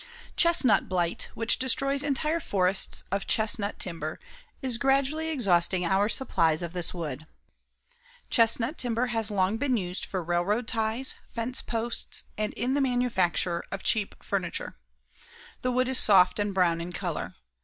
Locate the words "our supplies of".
5.85-6.73